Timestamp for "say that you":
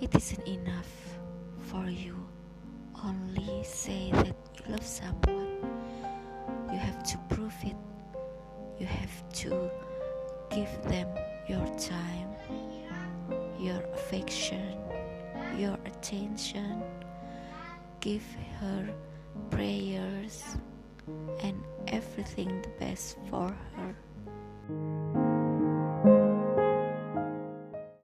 3.64-4.72